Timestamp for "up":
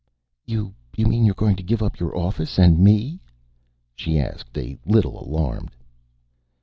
1.83-1.99